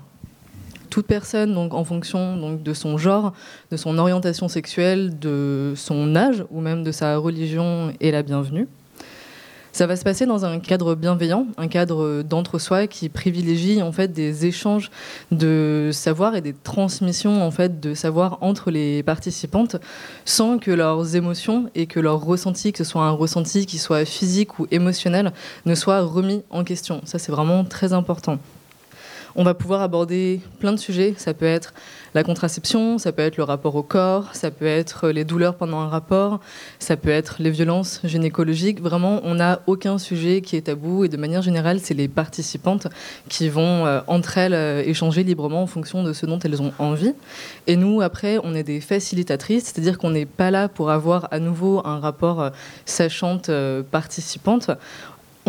Toute 0.90 1.08
personne, 1.08 1.54
donc 1.54 1.74
en 1.74 1.84
fonction 1.84 2.38
donc, 2.38 2.64
de 2.64 2.74
son 2.74 2.98
genre, 2.98 3.34
de 3.72 3.78
son 3.78 3.98
orientation 3.98 4.48
sexuelle, 4.48 5.20
de 5.20 5.74
son 5.76 6.16
âge 6.16 6.44
ou 6.52 6.62
même 6.62 6.84
de 6.84 6.92
sa 6.92 7.18
religion 7.18 7.94
est 8.00 8.12
la 8.12 8.24
bienvenue. 8.24 8.68
Ça 9.72 9.86
va 9.86 9.96
se 9.96 10.04
passer 10.04 10.26
dans 10.26 10.46
un 10.46 10.60
cadre 10.60 10.96
bienveillant, 10.96 11.46
un 11.58 11.68
cadre 11.68 12.24
d'entre-soi 12.24 12.88
qui 12.88 13.08
privilégie 13.08 13.82
en 13.84 13.92
fait 13.92 14.12
des 14.12 14.46
échanges 14.46 14.90
de 15.32 15.92
savoir 15.94 16.36
et 16.36 16.42
des 16.42 16.54
transmissions 16.54 17.44
en 17.46 17.52
fait 17.52 17.80
de 17.80 17.94
savoir 17.94 18.40
entre 18.42 18.72
les 18.72 19.04
participantes, 19.04 19.76
sans 20.26 20.58
que 20.58 20.72
leurs 20.72 21.16
émotions 21.16 21.70
et 21.76 21.86
que 21.86 22.00
leurs 22.00 22.26
ressentis, 22.26 22.72
que 22.72 22.80
ce 22.80 22.84
soit 22.84 23.04
un 23.04 23.12
ressenti 23.12 23.68
qui 23.68 23.78
soit 23.78 24.06
physique 24.06 24.60
ou 24.60 24.68
émotionnel, 24.72 25.32
ne 25.66 25.76
soient 25.76 26.02
remis 26.02 26.42
en 26.50 26.64
question. 26.64 27.02
Ça 27.06 27.20
c'est 27.20 27.32
vraiment 27.32 27.64
très 27.64 27.94
important. 27.94 28.40
On 29.40 29.44
va 29.44 29.54
pouvoir 29.54 29.82
aborder 29.82 30.42
plein 30.60 30.74
de 30.74 30.78
sujets. 30.78 31.14
Ça 31.16 31.34
peut 31.34 31.46
être 31.46 31.74
la 32.14 32.26
contraception, 32.26 32.98
ça 32.98 33.14
peut 33.14 33.22
être 33.22 33.38
le 33.38 33.44
rapport 33.44 33.74
au 33.76 33.84
corps, 33.84 34.36
ça 34.36 34.52
peut 34.52 34.66
être 34.66 35.08
les 35.08 35.24
douleurs 35.24 35.56
pendant 35.56 35.80
un 35.80 35.88
rapport, 35.88 36.42
ça 36.78 36.98
peut 36.98 37.10
être 37.10 37.38
les 37.40 37.50
violences 37.50 38.02
gynécologiques. 38.04 38.82
Vraiment, 38.82 39.22
on 39.24 39.36
n'a 39.36 39.62
aucun 39.66 39.98
sujet 39.98 40.42
qui 40.42 40.58
est 40.58 40.64
tabou 40.64 41.06
et 41.06 41.08
de 41.08 41.16
manière 41.16 41.42
générale, 41.42 41.80
c'est 41.80 41.94
les 41.94 42.10
participantes 42.10 42.88
qui 43.30 43.48
vont 43.48 43.86
euh, 43.86 44.02
entre 44.08 44.38
elles 44.38 44.54
euh, 44.54 44.84
échanger 44.86 45.24
librement 45.24 45.64
en 45.64 45.68
fonction 45.68 46.04
de 46.04 46.12
ce 46.12 46.26
dont 46.26 46.40
elles 46.40 46.62
ont 46.62 46.74
envie. 46.78 47.14
Et 47.66 47.78
nous, 47.78 48.02
après, 48.02 48.40
on 48.44 48.54
est 48.54 48.64
des 48.64 48.82
facilitatrices, 48.82 49.68
c'est-à-dire 49.68 50.00
qu'on 50.00 50.10
n'est 50.10 50.26
pas 50.26 50.52
là 50.52 50.68
pour 50.68 50.92
avoir 50.92 51.30
à 51.32 51.40
nouveau 51.40 51.82
un 51.86 52.02
rapport 52.02 52.42
euh, 52.42 52.50
sachante-participante 52.84 54.72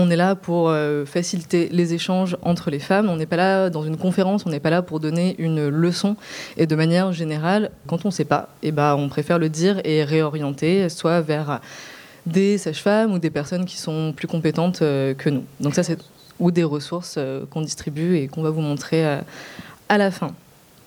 on 0.01 0.11
est 0.11 0.17
là 0.17 0.35
pour 0.35 0.71
euh, 0.71 1.05
faciliter 1.05 1.69
les 1.71 1.95
échanges 1.95 2.37
entre 2.43 2.71
les 2.71 2.79
femmes. 2.79 3.09
On 3.09 3.17
n'est 3.17 3.27
pas 3.27 3.37
là 3.37 3.71
dans 3.71 3.83
une 3.83 3.97
conférence, 3.97 4.47
on 4.47 4.51
n'est 4.51 4.61
pas 4.61 4.71
là 4.71 4.83
pour 4.83 5.01
donner 5.01 5.37
une 5.39 5.69
leçon. 5.69 6.17
Et 6.57 6.67
de 6.67 6.75
manière 6.75 7.13
générale, 7.13 7.71
quand 7.87 8.05
on 8.05 8.09
ne 8.09 8.13
sait 8.13 8.25
pas, 8.25 8.49
eh 8.63 8.73
ben, 8.73 8.97
on 8.97 9.09
préfère 9.09 9.39
le 9.39 9.49
dire 9.49 9.81
et 9.85 10.03
réorienter, 10.03 10.89
soit 10.89 11.21
vers 11.21 11.61
des 12.27 12.59
sages-femmes 12.59 13.13
ou 13.13 13.19
des 13.19 13.31
personnes 13.31 13.65
qui 13.65 13.77
sont 13.77 14.13
plus 14.17 14.27
compétentes 14.27 14.83
euh, 14.83 15.15
que 15.15 15.31
nous. 15.31 15.45
Donc 15.61 15.75
ça, 15.75 15.83
c'est 15.83 15.99
ou 16.39 16.51
des 16.51 16.65
ressources 16.65 17.17
euh, 17.19 17.45
qu'on 17.51 17.61
distribue 17.61 18.17
et 18.17 18.29
qu'on 18.29 18.43
va 18.43 18.51
vous 18.51 18.63
montrer 18.63 19.05
à 19.89 19.99
la 19.99 20.11
fin. 20.11 20.33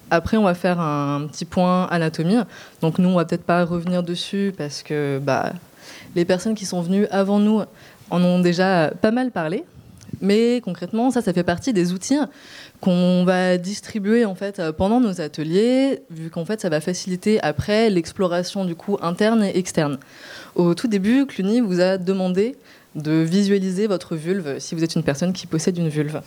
Après, 0.10 0.38
on 0.38 0.44
va 0.44 0.56
faire 0.56 0.80
un 0.80 1.28
petit 1.28 1.46
point 1.46 1.86
anatomie. 1.86 2.38
Donc 2.82 2.98
nous, 2.98 3.10
on 3.10 3.16
va 3.16 3.26
peut-être 3.26 3.44
pas 3.44 3.64
revenir 3.64 4.04
dessus 4.04 4.54
parce 4.58 4.84
que 4.84 5.20
bah, 5.22 5.54
les 6.16 6.26
personnes 6.26 6.56
qui 6.56 6.66
sont 6.66 6.82
venues 6.82 7.08
avant 7.08 7.40
nous 7.40 7.62
en 8.14 8.24
ont 8.24 8.40
déjà 8.40 8.94
pas 9.02 9.12
mal 9.12 9.32
parlé. 9.32 9.64
Mais 10.22 10.62
concrètement, 10.64 11.10
ça, 11.10 11.22
ça 11.22 11.34
fait 11.34 11.44
partie 11.44 11.74
des 11.74 11.92
outils 11.92 12.20
qu'on 12.80 13.24
va 13.26 13.58
distribuer 13.58 14.26
en 14.26 14.36
fait 14.36 14.62
pendant 14.78 15.00
nos 15.00 15.20
ateliers, 15.20 16.04
vu 16.12 16.30
qu'en 16.30 16.46
fait, 16.46 16.62
ça 16.62 16.70
va 16.70 16.80
faciliter 16.80 17.42
après 17.42 17.90
l'exploration 17.90 18.64
du 18.64 18.76
coup 18.76 18.98
interne 19.02 19.44
et 19.44 19.58
externe. 19.58 19.98
Au 20.56 20.76
tout 20.76 20.88
début, 20.88 21.26
Cluny 21.26 21.62
vous 21.62 21.82
a 21.82 21.98
demandé 21.98 22.56
de 22.96 23.12
visualiser 23.12 23.88
votre 23.88 24.16
vulve 24.16 24.60
si 24.60 24.76
vous 24.76 24.84
êtes 24.84 24.96
une 24.96 25.04
personne 25.04 25.34
qui 25.34 25.48
possède 25.48 25.78
une 25.78 25.90
vulve. 25.90 26.22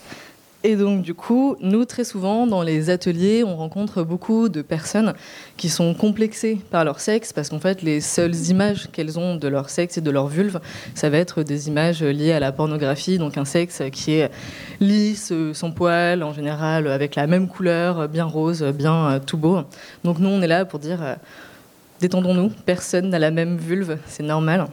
Et 0.63 0.75
donc, 0.75 1.03
du 1.03 1.13
coup, 1.13 1.55
nous, 1.61 1.85
très 1.85 2.03
souvent, 2.03 2.47
dans 2.47 2.63
les 2.63 2.89
ateliers, 2.89 3.43
on 3.43 3.55
rencontre 3.55 4.01
beaucoup 4.01 4.49
de 4.49 4.63
personnes 4.63 5.13
qui 5.55 5.69
sont 5.69 5.93
complexées 5.93 6.57
par 6.71 6.83
leur 6.83 6.99
sexe, 6.99 7.31
parce 7.31 7.49
qu'en 7.49 7.59
fait, 7.59 7.83
les 7.83 8.01
seules 8.01 8.35
images 8.49 8.89
qu'elles 8.91 9.19
ont 9.19 9.35
de 9.35 9.47
leur 9.47 9.69
sexe 9.69 9.99
et 9.99 10.01
de 10.01 10.09
leur 10.09 10.27
vulve, 10.27 10.59
ça 10.95 11.09
va 11.11 11.17
être 11.17 11.43
des 11.43 11.67
images 11.67 12.01
liées 12.01 12.31
à 12.31 12.39
la 12.39 12.51
pornographie, 12.51 13.19
donc 13.19 13.37
un 13.37 13.45
sexe 13.45 13.83
qui 13.91 14.13
est 14.13 14.31
lisse, 14.79 15.31
sans 15.53 15.71
poil, 15.71 16.23
en 16.23 16.33
général, 16.33 16.87
avec 16.87 17.13
la 17.13 17.27
même 17.27 17.47
couleur, 17.47 18.09
bien 18.09 18.25
rose, 18.25 18.63
bien 18.63 19.11
euh, 19.11 19.19
tout 19.19 19.37
beau. 19.37 19.59
Donc, 20.03 20.17
nous, 20.17 20.29
on 20.29 20.41
est 20.41 20.47
là 20.47 20.65
pour 20.65 20.79
dire, 20.79 21.03
euh, 21.03 21.15
détendons-nous, 21.99 22.51
personne 22.65 23.09
n'a 23.09 23.19
la 23.19 23.29
même 23.29 23.57
vulve, 23.57 23.99
c'est 24.07 24.23
normal. 24.23 24.65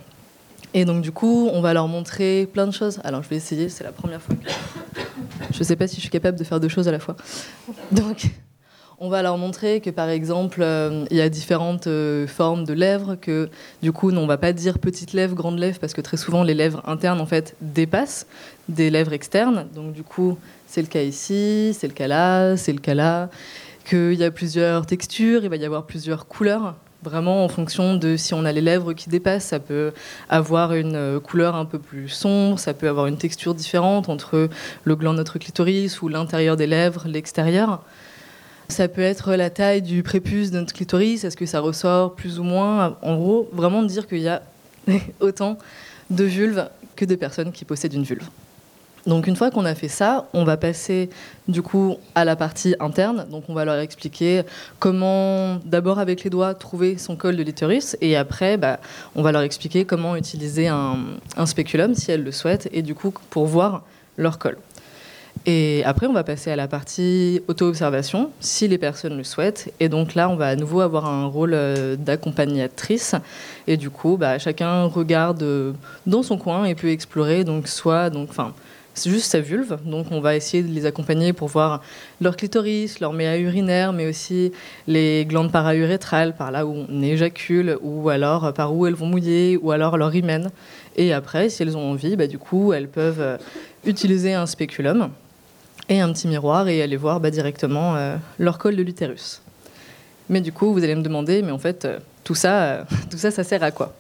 Et 0.73 0.85
donc, 0.85 1.03
du 1.03 1.13
coup, 1.13 1.49
on 1.53 1.61
va 1.61 1.73
leur 1.75 1.87
montrer 1.89 2.49
plein 2.53 2.67
de 2.67 2.73
choses. 2.73 3.01
Alors, 3.05 3.23
je 3.23 3.29
vais 3.29 3.37
essayer, 3.37 3.69
c'est 3.69 3.85
la 3.85 3.93
première 3.93 4.21
fois 4.21 4.35
que 4.35 4.49
je 5.53 5.59
ne 5.59 5.65
sais 5.65 5.77
pas 5.77 5.87
si 5.87 5.97
je 5.97 6.01
suis 6.01 6.11
capable 6.11 6.39
de 6.39 6.45
faire 6.45 6.61
deux 6.61 6.69
choses 6.69 6.89
à 6.89 6.93
la 6.93 6.99
fois. 6.99 7.17
Donc, 7.93 8.31
on 8.99 9.09
va 9.09 9.23
leur 9.23 9.37
montrer 9.39 9.81
que, 9.81 9.91
par 9.91 10.09
exemple, 10.09 10.61
euh, 10.63 11.05
il 11.11 11.17
y 11.17 11.21
a 11.21 11.29
différentes 11.29 11.87
euh, 11.89 12.27
formes 12.27 12.65
de 12.65 12.73
lèvres, 12.73 13.17
que 13.17 13.49
du 13.83 13.93
coup, 13.93 14.11
on 14.11 14.23
ne 14.23 14.27
va 14.27 14.39
pas 14.39 14.53
dire 14.53 14.79
petite 14.79 15.13
lèvre, 15.13 15.35
grande 15.35 15.59
lèvre, 15.59 15.79
parce 15.79 15.95
que 15.95 16.01
très 16.01 16.17
souvent, 16.17 16.43
les 16.43 16.55
lèvres 16.55 16.83
internes, 16.87 17.21
en 17.21 17.27
fait, 17.27 17.57
dépassent 17.61 18.27
des 18.69 18.91
lèvres 18.91 19.13
externes. 19.13 19.67
Donc, 19.75 19.93
du 19.93 20.03
coup, 20.03 20.39
c'est 20.67 20.81
le 20.81 20.89
cas 20.89 21.03
ici, 21.03 21.77
c'est 21.79 21.89
le 21.89 21.93
cas 21.93 22.07
là, 22.07 22.57
c'est 22.57 22.73
le 22.73 22.79
cas 22.79 22.95
là. 22.95 23.31
Qu'il 23.85 24.15
y 24.15 24.25
a 24.25 24.31
plusieurs 24.31 24.87
textures, 24.87 25.45
il 25.45 25.51
va 25.51 25.57
y 25.57 25.65
avoir 25.65 25.85
plusieurs 25.85 26.27
couleurs 26.27 26.75
vraiment 27.05 27.45
en 27.45 27.49
fonction 27.49 27.95
de 27.95 28.17
si 28.17 28.35
on 28.35 28.45
a 28.45 28.53
les 28.53 28.61
lèvres 28.61 28.95
qui 28.95 29.09
dépassent, 29.09 29.45
ça 29.45 29.61
peut 29.61 29.93
avoir 30.29 30.73
une 30.75 30.97
euh, 30.97 31.21
couleur 31.21 31.55
un 31.55 31.67
peu 31.67 31.79
plus 31.79 32.09
sombre, 32.09 32.59
ça 32.59 32.75
peut 32.75 32.89
avoir 32.89 33.07
une 33.07 33.19
texture 33.19 33.55
différente 33.55 34.09
entre 34.09 34.49
le 34.85 34.97
gland 34.97 35.13
de 35.13 35.19
notre 35.19 35.39
clitoris 35.39 36.03
ou 36.03 36.09
l'intérieur 36.09 36.57
des 36.57 36.67
lèvres, 36.67 37.07
l'extérieur. 37.07 37.83
Ça 38.69 38.89
peut 38.89 39.03
être 39.03 39.35
la 39.35 39.51
taille 39.51 39.83
du 39.83 40.03
prépuce 40.03 40.51
de 40.51 40.59
notre 40.59 40.73
clitoris, 40.73 41.25
est-ce 41.25 41.37
que 41.37 41.47
ça 41.47 41.61
ressort 41.61 42.15
plus 42.15 42.41
ou 42.41 42.43
moins? 42.43 42.97
En 43.03 43.17
gros, 43.17 43.49
vraiment 43.53 43.83
dire 43.83 44.07
qu'il 44.07 44.21
y 44.21 44.29
a 44.29 44.43
autant 45.21 45.59
de 46.11 46.25
vulves 46.25 46.69
que 46.97 47.05
de 47.05 47.15
personnes 47.15 47.53
qui 47.53 47.65
possèdent 47.65 47.95
une 47.95 48.05
vulve. 48.05 48.29
Donc 49.07 49.27
une 49.27 49.37
fois 49.37 49.51
qu'on 49.51 49.67
a 49.67 49.75
fait 49.75 49.89
ça, 49.89 50.29
on 50.33 50.45
va 50.45 50.57
passer 50.57 51.11
du 51.47 51.61
coup 51.61 51.97
à 52.15 52.25
la 52.25 52.37
partie 52.37 52.75
interne. 52.81 53.27
Donc 53.31 53.45
on 53.49 53.55
va 53.55 53.65
leur 53.65 53.77
expliquer 53.77 54.43
comment, 54.79 55.57
d'abord 55.65 55.99
avec 55.99 56.25
les 56.25 56.31
doigts, 56.31 56.55
trouver 56.55 56.97
son 56.97 57.15
col 57.17 57.37
de 57.37 57.43
l'utérus, 57.43 57.97
et 58.01 58.17
après, 58.17 58.57
bah, 58.57 58.81
on 59.15 59.23
va 59.23 59.33
leur 59.33 59.43
expliquer 59.43 59.85
comment 59.85 60.17
utiliser 60.17 60.69
un, 60.69 60.99
un, 61.37 61.47
spéculum 61.47 61.95
si 61.95 62.13
elles 62.13 62.25
le 62.25 62.33
souhaitent, 62.33 62.69
et 62.73 62.83
du 62.83 62.95
coup 62.95 63.13
pour 63.31 63.47
voir 63.47 63.83
leur 64.17 64.39
col. 64.39 64.57
Et 65.47 65.83
après, 65.85 66.07
on 66.07 66.15
va 66.15 66.25
passer 66.25 66.51
à 66.51 66.57
la 66.57 66.69
partie 66.69 67.43
auto-observation, 67.49 68.31
si 68.41 68.67
les 68.67 68.79
personnes 68.79 69.17
le 69.17 69.25
souhaitent. 69.25 69.71
Et 69.79 69.91
donc 69.91 70.15
là, 70.15 70.31
on 70.31 70.37
va 70.37 70.47
à 70.47 70.57
nouveau 70.57 70.81
avoir 70.81 71.07
un 71.07 71.27
rôle 71.27 71.53
euh, 71.53 71.97
d'accompagnatrice. 71.97 73.15
Et 73.67 73.77
du 73.77 73.91
coup, 73.91 74.17
bah, 74.17 74.39
chacun 74.39 74.85
regarde 74.85 75.43
euh, 75.43 75.73
dans 76.07 76.23
son 76.23 76.39
coin 76.39 76.65
et 76.65 76.75
peut 76.75 76.89
explorer, 76.89 77.45
donc 77.45 77.69
soit, 77.69 78.09
donc, 78.09 78.33
c'est 78.95 79.11
juste 79.11 79.31
sa 79.31 79.41
vulve. 79.41 79.79
Donc 79.85 80.07
on 80.11 80.21
va 80.21 80.37
essayer 80.37 80.63
de 80.63 80.73
les 80.73 80.87
accompagner 80.87 81.33
pour 81.33 81.49
voir 81.49 81.83
leur 82.21 82.37
clitoris, 82.37 83.01
leur 83.01 83.13
méa 83.13 83.37
urinaire, 83.37 83.93
mais 83.93 84.09
aussi 84.09 84.53
les 84.87 85.25
glandes 85.27 85.53
paraurétrales, 85.53 86.35
par 86.37 86.51
là 86.51 86.65
où 86.65 86.87
on 86.89 87.03
éjacule, 87.03 87.77
ou 87.83 88.09
alors 88.09 88.53
par 88.55 88.75
où 88.75 88.87
elles 88.87 88.95
vont 88.95 89.07
mouiller, 89.07 89.59
ou 89.61 89.73
alors 89.73 89.97
leur 89.97 90.15
hymen. 90.15 90.51
Et 90.97 91.13
après, 91.13 91.49
si 91.49 91.63
elles 91.63 91.77
ont 91.77 91.91
envie, 91.91 92.17
bah, 92.17 92.27
du 92.27 92.39
coup, 92.39 92.73
elles 92.73 92.89
peuvent 92.89 93.21
euh, 93.21 93.37
utiliser 93.85 94.35
un 94.35 94.47
spéculum 94.47 95.11
et 95.89 96.01
un 96.01 96.13
petit 96.13 96.29
miroir 96.29 96.69
et 96.69 96.83
aller 96.83 96.97
voir 96.97 97.21
bah, 97.21 97.31
directement 97.31 97.97
euh, 97.97 98.17
leur 98.39 98.59
col 98.59 98.77
de 98.77 98.83
l'utérus. 98.83 99.43
Mais 100.29 100.41
du 100.41 100.53
coup, 100.53 100.73
vous 100.73 100.85
allez 100.85 100.95
me 100.95 101.03
demander, 101.03 101.43
mais 101.43 101.51
en 101.51 101.59
fait, 101.59 101.85
euh, 101.85 101.99
tout 102.23 102.35
ça, 102.35 102.87
tout 103.11 103.19
ça, 103.19 103.31
ça 103.31 103.43
sert 103.43 103.63
à 103.63 103.71
quoi? 103.71 103.95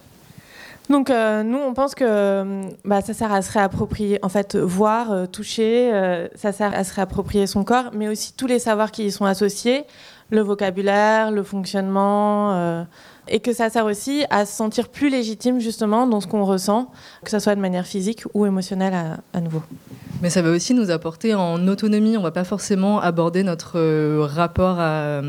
Donc 0.90 1.08
euh, 1.08 1.42
nous, 1.42 1.58
on 1.58 1.72
pense 1.72 1.94
que 1.94 2.04
euh, 2.06 2.62
bah, 2.84 3.00
ça 3.00 3.14
sert 3.14 3.32
à 3.32 3.40
se 3.40 3.50
réapproprier, 3.52 4.18
en 4.22 4.28
fait, 4.28 4.54
voir, 4.56 5.12
euh, 5.12 5.26
toucher, 5.26 5.90
ça 6.34 6.52
sert 6.52 6.74
à 6.74 6.84
se 6.84 6.94
réapproprier 6.94 7.46
son 7.46 7.64
corps, 7.64 7.90
mais 7.94 8.08
aussi 8.08 8.34
tous 8.34 8.46
les 8.46 8.58
savoirs 8.58 8.90
qui 8.90 9.06
y 9.06 9.10
sont 9.10 9.24
associés, 9.24 9.84
le 10.30 10.40
vocabulaire, 10.40 11.30
le 11.30 11.42
fonctionnement, 11.42 12.86
et 13.28 13.40
que 13.40 13.52
ça 13.52 13.70
sert 13.70 13.86
aussi 13.86 14.24
à 14.30 14.46
se 14.46 14.56
sentir 14.56 14.88
plus 14.88 15.08
légitime 15.08 15.60
justement 15.60 16.06
dans 16.06 16.20
ce 16.20 16.26
qu'on 16.26 16.44
ressent, 16.44 16.90
que 17.24 17.30
ce 17.30 17.38
soit 17.38 17.54
de 17.54 17.60
manière 17.60 17.86
physique 17.86 18.24
ou 18.34 18.46
émotionnelle 18.46 19.18
à 19.32 19.40
nouveau. 19.40 19.62
Mais 20.22 20.30
ça 20.30 20.42
va 20.42 20.50
aussi 20.50 20.74
nous 20.74 20.90
apporter 20.90 21.34
en 21.34 21.66
autonomie. 21.68 22.16
On 22.16 22.20
ne 22.20 22.24
va 22.24 22.30
pas 22.30 22.44
forcément 22.44 23.00
aborder 23.00 23.42
notre 23.42 23.78
euh, 23.78 24.26
rapport, 24.26 24.76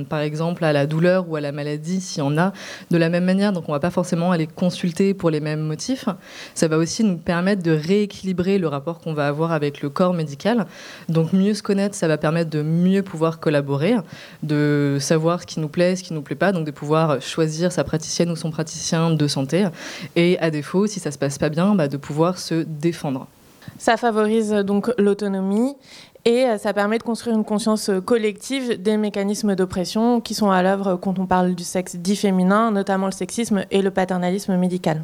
par 0.08 0.20
exemple, 0.20 0.64
à 0.64 0.72
la 0.72 0.86
douleur 0.86 1.28
ou 1.28 1.36
à 1.36 1.42
la 1.42 1.52
maladie, 1.52 2.00
s'il 2.02 2.20
y 2.20 2.22
en 2.22 2.38
a, 2.38 2.54
de 2.92 2.98
la 2.98 3.10
même 3.10 3.26
manière. 3.26 3.52
Donc 3.52 3.66
on 3.68 3.72
ne 3.72 3.76
va 3.76 3.80
pas 3.80 3.90
forcément 3.90 4.32
aller 4.32 4.48
consulter 4.48 5.14
pour 5.14 5.32
les 5.32 5.40
mêmes 5.40 5.62
motifs. 5.62 6.08
Ça 6.54 6.68
va 6.68 6.78
aussi 6.78 7.04
nous 7.04 7.18
permettre 7.18 7.64
de 7.64 7.72
rééquilibrer 7.72 8.58
le 8.58 8.68
rapport 8.68 9.00
qu'on 9.00 9.14
va 9.14 9.28
avoir 9.28 9.52
avec 9.52 9.82
le 9.82 9.90
corps 9.90 10.14
médical. 10.14 10.66
Donc 11.10 11.34
mieux 11.34 11.54
se 11.54 11.64
connaître, 11.64 11.96
ça 11.96 12.08
va 12.08 12.18
permettre 12.18 12.50
de 12.50 12.62
mieux 12.62 13.04
pouvoir 13.04 13.40
collaborer, 13.40 13.96
de 14.44 14.98
savoir 15.00 15.42
ce 15.42 15.46
qui 15.46 15.60
nous 15.60 15.70
plaît, 15.70 15.96
ce 15.96 16.04
qui 16.04 16.14
ne 16.14 16.20
nous 16.20 16.24
plaît 16.24 16.36
pas, 16.36 16.52
donc 16.52 16.66
de 16.66 16.72
pouvoir 16.72 17.22
choisir 17.22 17.72
sa 17.72 17.84
praticienne 17.86 18.30
ou 18.32 18.36
son 18.36 18.52
praticien 18.52 19.12
de 19.12 19.28
santé. 19.28 19.68
Et 20.16 20.38
à 20.40 20.52
défaut, 20.52 20.88
si 20.88 21.00
ça 21.00 21.12
se 21.12 21.18
passe 21.18 21.38
pas 21.38 21.50
bien, 21.50 21.76
bah, 21.76 21.88
de 21.88 21.98
pouvoir 21.98 22.38
se 22.38 22.66
défendre. 22.68 23.28
Ça 23.78 23.98
favorise 23.98 24.52
donc 24.52 24.92
l'autonomie 24.98 25.76
et 26.26 26.46
ça 26.58 26.74
permet 26.74 26.98
de 26.98 27.04
construire 27.04 27.36
une 27.36 27.46
conscience 27.46 27.92
collective 28.04 28.82
des 28.82 28.98
mécanismes 28.98 29.56
d'oppression 29.56 30.22
qui 30.22 30.34
sont 30.34 30.50
à 30.50 30.64
l'œuvre 30.64 30.96
quand 30.96 31.20
on 31.20 31.28
parle 31.28 31.54
du 31.54 31.64
sexe 31.64 31.96
dit 31.96 32.16
féminin, 32.16 32.72
notamment 32.72 33.06
le 33.06 33.12
sexisme 33.12 33.66
et 33.70 33.82
le 33.82 33.92
paternalisme 33.92 34.56
médical. 34.58 35.04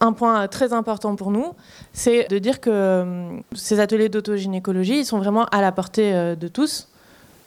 Un 0.00 0.12
point 0.12 0.46
très 0.46 0.72
important 0.72 1.16
pour 1.16 1.30
nous, 1.30 1.46
c'est 1.92 2.28
de 2.30 2.38
dire 2.38 2.60
que 2.60 2.70
euh, 2.70 3.30
ces 3.52 3.80
ateliers 3.80 4.08
d'autogynécologie, 4.08 5.00
ils 5.00 5.04
sont 5.04 5.18
vraiment 5.18 5.44
à 5.46 5.60
la 5.60 5.72
portée 5.72 6.14
euh, 6.14 6.36
de 6.36 6.46
tous. 6.46 6.87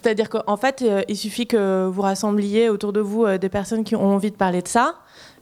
C'est-à-dire 0.02 0.28
qu'en 0.28 0.56
fait, 0.56 0.82
euh, 0.82 1.02
il 1.08 1.16
suffit 1.16 1.46
que 1.46 1.86
vous 1.86 2.02
rassembliez 2.02 2.68
autour 2.68 2.92
de 2.92 3.00
vous 3.00 3.26
des 3.38 3.48
personnes 3.48 3.84
qui 3.84 3.94
ont 3.94 4.14
envie 4.14 4.30
de 4.30 4.36
parler 4.36 4.62
de 4.62 4.68
ça, 4.68 4.96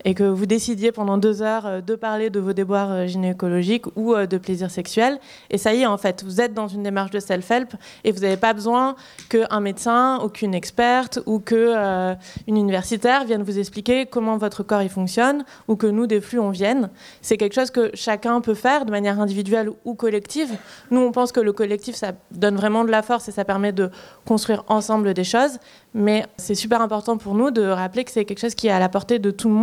et 0.05 0.15
que 0.15 0.25
vous 0.25 0.47
décidiez 0.47 0.93
pendant 0.93 1.19
deux 1.19 1.43
heures 1.43 1.67
euh, 1.67 1.81
de 1.81 1.95
parler 1.95 2.31
de 2.31 2.41
vos 2.41 2.53
déboires 2.53 2.91
euh, 2.91 3.07
gynécologiques 3.07 3.87
ou 3.97 4.15
euh, 4.15 4.27
de 4.27 4.39
plaisir 4.39 4.71
sexuel. 4.71 5.19
Et 5.51 5.59
ça 5.59 5.75
y 5.75 5.83
est, 5.83 5.87
en 5.87 5.99
fait, 5.99 6.25
vous 6.25 6.41
êtes 6.41 6.55
dans 6.55 6.69
une 6.69 6.83
démarche 6.83 7.11
de 7.11 7.21
self-help 7.21 7.75
et 8.05 8.13
vous 8.13 8.21
n'avez 8.21 8.37
pas 8.37 8.53
besoin 8.53 8.97
qu'un 9.29 9.61
médecin 9.61 10.21
ou 10.25 10.29
qu'une 10.29 10.55
experte 10.55 11.21
ou 11.27 11.41
qu'une 11.41 12.17
universitaire 12.47 13.25
vienne 13.25 13.43
vous 13.43 13.59
expliquer 13.59 14.07
comment 14.07 14.37
votre 14.37 14.63
corps 14.63 14.83
il 14.83 14.89
fonctionne 14.89 15.45
ou 15.69 15.77
que 15.77 15.87
nous, 15.87 16.07
des 16.07 16.21
flux, 16.21 16.39
on 16.39 16.51
vienne. 16.51 16.91
C'est 17.23 17.37
quelque 17.37 17.55
chose 17.55 17.71
que 17.71 17.91
chacun 17.95 18.41
peut 18.41 18.55
faire 18.55 18.85
de 18.85 18.91
manière 18.91 19.21
individuelle 19.21 19.71
ou 19.85 19.95
collective. 19.95 20.51
Nous, 20.91 21.01
on 21.01 21.13
pense 21.13 21.33
que 21.33 21.41
le 21.41 21.53
collectif, 21.53 21.95
ça 21.95 22.13
donne 22.31 22.57
vraiment 22.57 22.85
de 22.85 22.91
la 22.91 23.03
force 23.03 23.29
et 23.29 23.33
ça 23.33 23.45
permet 23.45 23.73
de 23.73 23.91
construire 24.25 24.65
ensemble 24.69 25.15
des 25.15 25.25
choses. 25.25 25.59
Mais 25.95 26.25
c'est 26.37 26.55
super 26.55 26.81
important 26.81 27.17
pour 27.17 27.35
nous 27.35 27.51
de 27.51 27.63
rappeler 27.63 28.05
que 28.05 28.11
c'est 28.11 28.25
quelque 28.25 28.39
chose 28.39 28.55
qui 28.55 28.69
est 28.69 28.73
à 28.73 28.79
la 28.79 28.89
portée 28.89 29.19
de 29.19 29.31
tout 29.31 29.49
le 29.49 29.55
monde 29.55 29.60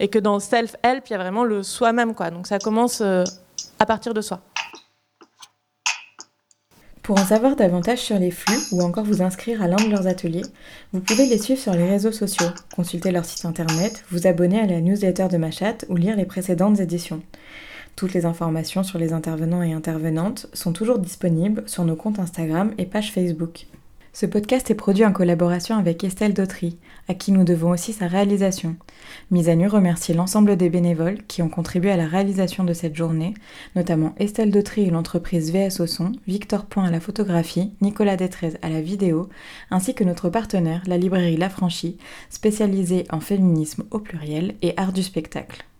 et 0.00 0.08
que 0.08 0.18
dans 0.18 0.40
self-help, 0.40 1.04
il 1.08 1.12
y 1.12 1.14
a 1.14 1.18
vraiment 1.18 1.44
le 1.44 1.62
soi-même. 1.62 2.14
Quoi. 2.14 2.30
Donc 2.30 2.46
ça 2.46 2.58
commence 2.58 3.00
euh, 3.00 3.24
à 3.78 3.86
partir 3.86 4.14
de 4.14 4.20
soi. 4.20 4.40
Pour 7.02 7.18
en 7.18 7.24
savoir 7.24 7.56
davantage 7.56 8.00
sur 8.00 8.18
les 8.18 8.30
flux 8.30 8.58
ou 8.70 8.82
encore 8.82 9.04
vous 9.04 9.22
inscrire 9.22 9.62
à 9.62 9.66
l'un 9.66 9.76
de 9.76 9.90
leurs 9.90 10.06
ateliers, 10.06 10.42
vous 10.92 11.00
pouvez 11.00 11.24
les 11.24 11.38
suivre 11.38 11.58
sur 11.58 11.72
les 11.72 11.88
réseaux 11.88 12.12
sociaux, 12.12 12.48
consulter 12.76 13.12
leur 13.12 13.24
site 13.24 13.46
internet, 13.46 14.04
vous 14.10 14.26
abonner 14.26 14.60
à 14.60 14.66
la 14.66 14.82
newsletter 14.82 15.28
de 15.28 15.38
Machat 15.38 15.86
ou 15.88 15.96
lire 15.96 16.16
les 16.16 16.26
précédentes 16.26 16.80
éditions. 16.80 17.22
Toutes 17.96 18.12
les 18.12 18.26
informations 18.26 18.82
sur 18.82 18.98
les 18.98 19.14
intervenants 19.14 19.62
et 19.62 19.72
intervenantes 19.72 20.48
sont 20.52 20.74
toujours 20.74 20.98
disponibles 20.98 21.64
sur 21.66 21.84
nos 21.84 21.96
comptes 21.96 22.18
Instagram 22.18 22.74
et 22.76 22.84
page 22.84 23.10
Facebook. 23.10 23.66
Ce 24.20 24.26
podcast 24.26 24.68
est 24.68 24.74
produit 24.74 25.06
en 25.06 25.12
collaboration 25.12 25.76
avec 25.76 26.02
Estelle 26.02 26.34
Dautry, 26.34 26.76
à 27.06 27.14
qui 27.14 27.30
nous 27.30 27.44
devons 27.44 27.70
aussi 27.70 27.92
sa 27.92 28.08
réalisation. 28.08 28.74
Mise 29.30 29.48
à 29.48 29.54
nu 29.54 29.68
remercie 29.68 30.12
l'ensemble 30.12 30.56
des 30.56 30.70
bénévoles 30.70 31.22
qui 31.28 31.40
ont 31.40 31.48
contribué 31.48 31.92
à 31.92 31.96
la 31.96 32.08
réalisation 32.08 32.64
de 32.64 32.72
cette 32.72 32.96
journée, 32.96 33.34
notamment 33.76 34.16
Estelle 34.18 34.50
Dautry 34.50 34.82
et 34.82 34.90
l'entreprise 34.90 35.52
VS 35.52 35.80
au 35.80 35.86
son, 35.86 36.10
Victor 36.26 36.66
Point 36.66 36.86
à 36.86 36.90
la 36.90 36.98
photographie, 36.98 37.70
Nicolas 37.80 38.16
Détrez 38.16 38.54
à 38.60 38.68
la 38.68 38.80
vidéo, 38.80 39.28
ainsi 39.70 39.94
que 39.94 40.02
notre 40.02 40.30
partenaire, 40.30 40.82
la 40.88 40.98
librairie 40.98 41.36
La 41.36 41.48
Franchie, 41.48 41.96
spécialisée 42.28 43.04
en 43.10 43.20
féminisme 43.20 43.84
au 43.92 44.00
pluriel 44.00 44.56
et 44.62 44.74
art 44.76 44.92
du 44.92 45.04
spectacle. 45.04 45.68